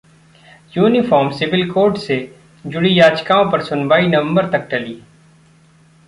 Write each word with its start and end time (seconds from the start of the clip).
uniform 0.77 1.29
civil 1.31 1.69
code 1.71 1.97
से 1.97 2.17
जुड़ी 2.65 2.99
याचिकाओं 2.99 3.51
पर 3.51 3.61
सुनवाई 3.61 4.07
नवंबर 4.07 4.49
तक 4.51 4.67
टली 4.71 4.99